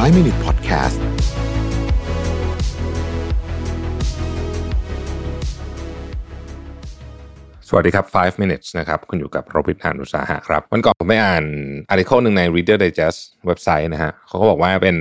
[0.00, 0.98] 5 Minute Podcast
[7.68, 11.44] สวัสดีครับ 5 minutes นะครับ คุณอยู่กับโรบิทหานุสาหะครับ วันก่อนผมไปอ่าน
[11.90, 14.96] อาร์ติเคิลหนึ่งใน Reader Digest เว็บไซต์นะฮะเขาก็บอกว่าเป็น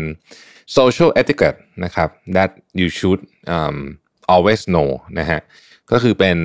[0.78, 3.22] social etiquette นะครับ that you should
[3.56, 3.78] um,
[4.34, 4.90] always know
[5.20, 5.40] นะฮะ
[5.92, 6.38] ก็คือเป็น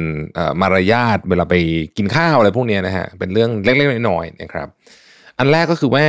[0.60, 1.54] มารยาทเวลาไป
[1.96, 4.68] กินข้าวอะไรพวกเนี้ยนะฮะ เป็นเรื่องเล็กๆน้อยๆนะครับ
[5.38, 6.06] อันแรกก็คือว่า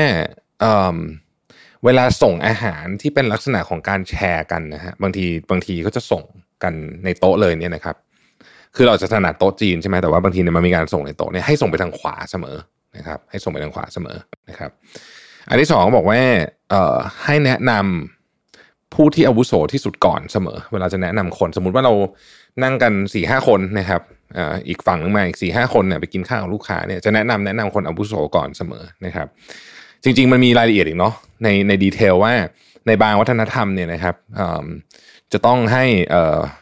[1.86, 6.24] เวลาส่งอาหารที่เป็นลักษณะของการแชร์กันนะฮะบางทีบางทีก็จะส่ง
[6.64, 6.74] กัน
[7.06, 7.96] ในโต๊ะเลยเนี่ยนะครับ
[8.76, 12.58] คือเราจะถนัดโต๊ะจีนใช่ไหมแต่ว่าบางทีเนี่ยมันมีการส่งในโต๊ะเนี่ยให้ส่งไปทางขวาเสมอ
[12.98, 14.18] นะครับ ให้ส่งไปทางขวาเสมอ
[14.50, 14.72] นะครับ
[15.50, 16.20] อันที่สองบอกว่า
[16.70, 21.94] เอ่อให้แนะนำผู้ที่อาวุโสที่สุดก่อนเสมอ เวลาจะแนะนำคนสมมุติว่าเรา
[22.64, 24.02] นั่งกันสี่ห้าคนนะครับ
[24.36, 29.28] เอ่ออีกฝั่งหนึงมาอีกสี่ห้าคนเนี่ยไปกินข้าวกับลูกค้าเนี่ยจะแนะนำแนะนำคนอาวุโสก่อนเสมอนะครับ
[30.06, 32.34] จริง ๆ มันมีรายละเอียดอีกเนาะในใน detail ว่า
[32.88, 34.16] ในบางวัฒนธรรมเนี่ยนะครับ
[35.34, 35.86] จะต้องให้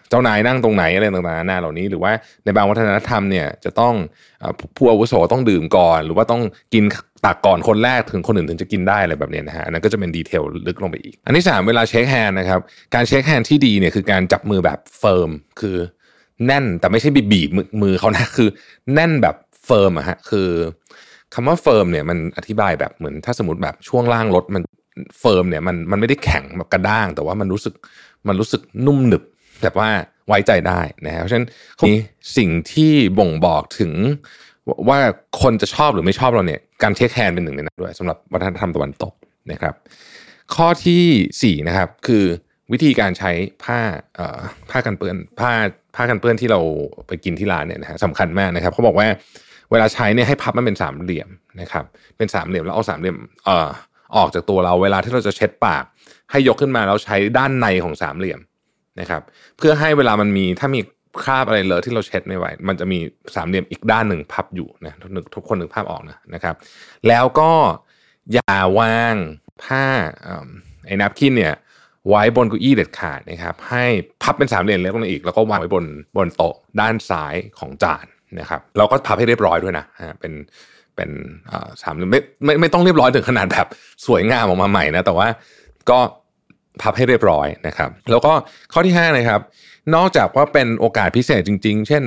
[0.10, 2.12] เจ้านายนั่งตรงไหนอะไรต่างๆนานาเหล่านี้ หรือว่า
[2.46, 3.94] ในบางวัฒนธรรมเนี่ยจะต้อง
[4.78, 6.42] ผู้อาวุโสต้องดื่มก่อน หรือว่าต้อง
[6.74, 6.84] กิน
[7.26, 12.60] ตักก่อนคนแรกถึงคนอื่นถึงจะกินได้อะไรแบบนี้นะฮะอันนั้นก็จะเป็น detail ลึกลงไปอีก อันที่สามเวลา shake hand นะครับ
[12.94, 15.30] การ shake hand ที่ดีเนี่ยคือการจับมือแบบ firm
[15.60, 15.78] คือ
[16.46, 18.50] แน่นแต่ไม่ใช่บีบบีบมือมือเขานะคือ
[18.94, 19.36] แน่นแบบ
[19.66, 20.50] firm อะฮะคือ
[21.34, 24.64] คำว่า firm เนี่ยมันอธิบายแบบเหมือนถ้าสมมติแบบช่วงล่างรถมัน
[25.20, 27.74] firm เนี่ยมันมันไม่ได้แข็งแบบกระด้าง แต่ว่ามันรู้สึก
[28.28, 29.24] มันรู้สึกนุ่มหนึบ
[29.64, 29.90] แบบว่า
[30.28, 31.48] ไว้ใจได้นะครับเพราะฉะนั้น
[31.86, 31.92] มี
[32.38, 33.92] สิ่งที่บ่งบอกถึง
[34.90, 35.00] ว่า
[35.42, 39.14] คนจะชอบหรือไม่ชอบเราเนี่ยการ shake hand เป็นหนึ่งในนั้นด้วยสำหรับวัฒนธรรมตะวันตก
[39.52, 39.76] นะครับ
[40.56, 41.04] ข้อที่
[41.42, 42.24] สี่นะครับคือ
[42.72, 43.32] วิธีการใช้
[43.64, 43.80] ผ้า
[44.70, 45.52] ผ้ากันเปื้อนผ้า
[45.96, 46.60] ผ้ากันเปื้อนที่เรา
[47.08, 49.08] ไปกินที่ร้านเนี่ยนะฮะสำคัญมากนะครับเขาบอกว่า
[49.74, 51.30] เวลาใช้เนี่ยให้พับมันเป็นสามเหลี่ยม
[51.62, 51.86] นะครับ
[52.18, 53.70] เป็นสามเหลี่ยมแล้วเอาสามเหลี่ยมเอ่อ
[54.18, 55.84] ออกจากตัวเราเวลาที่เราจะเช็ดปาก
[56.32, 58.40] ให้ยกขึ้นมาแล้วใช้ด้านในของสามเหลี่ยม
[59.00, 59.22] นะครับ
[59.58, 60.82] เพื่อให้เวลามันมีถ้ามี
[61.24, 63.00] คราบอะไรเลอะที่เราเช็ดไม่ไหว มันจะมี
[63.36, 66.56] สามเหลี่ยมอีกด้านหนึ่งพับอยู่นะทุกทุกคนนึกภาพออกนะนะครับ
[67.08, 67.52] แล้วก็
[68.34, 69.16] อย่าวาง
[69.64, 69.86] ผ้า
[70.24, 70.48] เอิ่ม
[70.86, 71.56] ไอ้นับคินเนี่ย
[72.10, 73.86] ไว้บนเก้าอี้เด็ดขาดนะครับ ให้
[74.24, 75.86] พับเป็นสามเหลี่ยมเล็กลงอีก แล้วก็วางไว้บน
[76.18, 78.06] บนโต๊ะด้านซ้ายของจาน
[78.40, 79.86] นะครับเราก็พับให้เรียบร้อยด้วยนะ
[80.20, 80.34] เป็น
[80.96, 81.10] เป็น
[81.52, 83.68] อ่าสามไม่ไม่ไม่ต้องเรียบร้อยถึงขนาดแบบ
[84.06, 85.28] สวยงามออกมาใหม่นะแต่ว่า
[85.90, 86.00] ก็
[86.82, 88.34] พับให้เรียบร้อยนะครับ แล้วก็
[88.74, 89.42] ข้อที่ห้านะครับ
[89.96, 92.04] นอกจากว่าเป็นโอกาสพิเศษจริง ๆ เช่น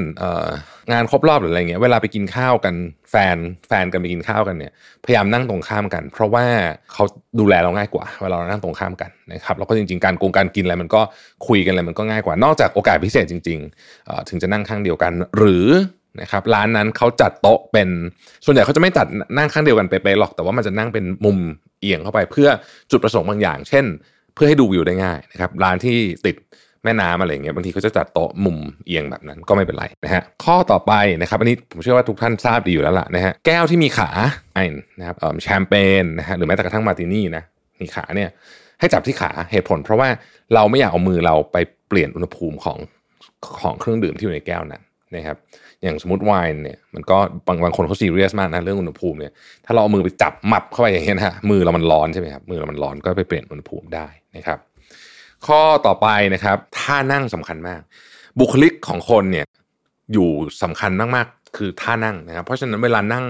[0.92, 2.74] งานครบรอบหรืออะไรเงี้ยเวลาไปกินข้าวกัน
[3.10, 3.36] แฟน
[3.68, 4.72] แฟนกันไปกินข้าวกันเนี่ย
[5.04, 6.44] พยายามนั่งตรงข้ามกัน เพราะว่า
[6.92, 7.04] เขา
[7.40, 11.00] ดูแลเราง่ายกว่า เวลาเรานั่งตรงข้ามกันนะครับแล้วก็จริง ๆ การโกงการกินอะไรมันก็
[11.46, 13.58] คุยกันอะไรมันก็ง่ายกว่า นอกจากโอกาสพิเศษจริง
[13.94, 15.66] ๆ ถึงจะนั่งข้างเดียวกัน หรือ
[16.20, 17.88] นะครับร้านนั้นเขาจัดโต๊ะเป็น
[18.44, 19.06] ส่วนใหญ่เขาจะไม่จัด
[19.36, 21.38] นั่งข้างเดียวกันเป๊ะๆหรอกแต่ว่ามันจะนั่งเป็นมุม
[21.80, 22.48] เอียงเข้าไป เพื่อ
[22.90, 23.84] จุดประสงค์บางอย่าง เช่น
[24.34, 25.96] เพื่อให้ดูวิวได้ง่ายนะครับร้านที่
[26.26, 26.36] ติด
[26.84, 34.10] แม่น้ำอะไรอย่างเงี้ยบางทีเขาจะจัดโต๊ะมุมเอียงแบบนั้นก็ไม่เป็นไรนะฮะข้อต่อไปนะครับ อันนี้ผมเชื่อว่าทุกท่านทราบดีอยู่แล้วล่ะนะฮะแก้วที่มีขา
[34.54, 34.64] ไอ้
[34.98, 37.42] นะครับแชมเปญนะฮะหรือแม้แต่กระทั่งมาร์ตินี่นะ
[37.80, 38.30] มีขาเนี่ย
[38.80, 40.08] ให้จับที่ขาเหตุผล เพราะว่า
[40.54, 41.56] เราไม่อยากเอามือเราไป
[41.88, 42.78] เปลี่ยนอุณหภูมิของ
[43.60, 44.82] ของเครื่องดื่มที่อยู่ในแก้วนั้น
[45.14, 45.36] นะครับ
[45.82, 49.32] อย่างสมมติไวน์เนี่ยมันก็บางบางคนเขาซีเรียสมากนะเรื่องอุณหภูมิเนี่ย
[49.66, 54.06] ถ้าเราเอามือไปจับหมับเข้าไปอย่างเงี้ยนะฮะมือเรามันร้อนใช่ไหมครับมือเรามันร้อนก็ไปเปลี่ยนอุณหภูมิได้
[54.36, 54.58] นะครับ
[55.46, 57.80] ข้อต่อไปนะครับท่านั่งสำคัญมาก
[58.40, 59.44] บุคลิกของคนเนี่ย
[60.12, 60.28] อยู่
[60.62, 63.26] สำคัญมากๆ คือท่านั่งนะครับ เพราะฉะนั้นเวลานั่ง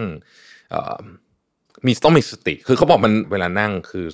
[1.86, 4.04] มีต้องมีสติ คือเขาบอกมันเวลานั่งคือ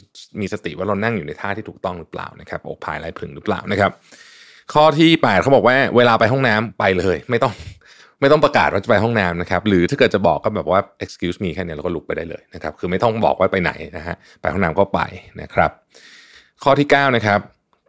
[0.41, 3.93] มีสติว่าเรานั่งอยู่ในท่าที่ถูกต้องหรือเปล่านะครับอกภายไหล่พึงหรือเปล่านะครับ
[4.73, 7.53] ข้อที่แปดเขาบอกว่าเวลาไปห้องน้ำไปเลย ไม่ต้อง
[8.21, 15.01] ไม่ต้องประกาศว่าจะไปห้องน้ำนะครับ หรือถ้าเกิดจะบอกก็แบบว่า excuse me แค่นี้เราก็ลุกไปได้เลยนะครับ คือไม่ต้องบอกว่าไปไหนนะฮะ ไปห้องน้ำก็ไป
[15.43, 15.71] นะครับ
[16.63, 17.41] ข้อที่เก้านะครับ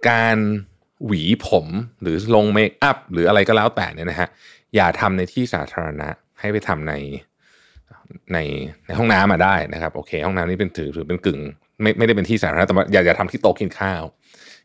[0.09, 0.37] การ
[1.05, 1.67] หวีผม
[2.01, 4.27] หรือลงเมคอัพหรืออะไรก็แล้วแต่เนี่ยนะฮะ
[4.75, 6.93] อย่าทำในที่สาธารณะ ให้ไปทำใน
[8.33, 8.37] ใน
[8.85, 11.39] ในห้องน้ำมาได้นะครับ โอเค ห้องน้ำนี่เป็นถือถือเป็นกึ่ง
[11.81, 14.03] ไม่ไม่ได้เป็นที่สาธารณะแต่ว่อย่าอย่าทำที่โต๊ะกินข้าว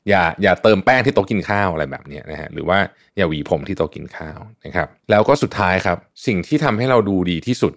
[0.08, 2.78] อย่าอย่าเติมแป้งที่โต๊ะกินข้าวอะไรแบบนี้นะฮะหรือว่า
[3.16, 7.72] อย่าหวีผมที่โต๊ะกินข้าวนะครับแล้วก็สุดท้ายครับ สิ่งที่ทำให้เราดูดีที่สุด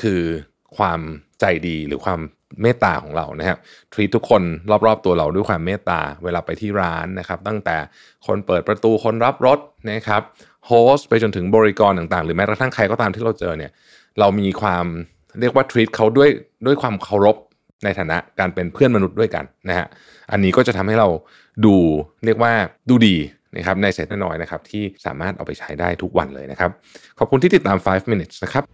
[0.00, 0.22] คือ
[0.76, 1.00] ความ
[1.40, 2.20] ใจดีหรือความ
[2.62, 3.58] เมตตาของเรานะครับ
[3.92, 4.42] ทรีทุกคน
[4.86, 7.76] รอบๆตัวเราด้วยความเมตตาเวลาไปที่ร้านนะครับ ตั้งแต่
[8.26, 9.58] คนเปิดประตูคนรับรถ
[9.90, 10.22] นะครับ
[10.66, 13.72] โฮสไปจนถึงบริกรต่างๆ หรือแม้กระทั่งใครก็ตามที่เราเจอเนี่ย
[14.20, 14.84] เรามีความ
[15.40, 16.30] เรียกว่าทรีตเขาด้วย
[16.66, 17.36] ด้วยความเคารพ
[17.84, 19.86] ในฐานะการเป็นเพื่อนมนุษย์ด้วยกันนะฮะ
[20.32, 21.08] อันนี้ก็จะทำให้เรา
[21.64, 21.74] ดู
[22.24, 22.52] เรียกว่า
[22.88, 23.16] ดูดี
[23.56, 26.70] นะครับในเศษน้อยนะครับที่สามารถเอาไปใช้ได้ทุกวันเลยนะครับ
[27.18, 28.64] ขอบคุณที่ติดตาม 5 minutes นะครับ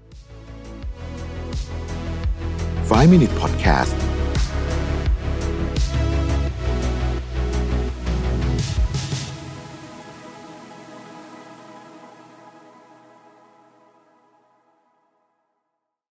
[2.90, 4.03] 5 Minute Podcast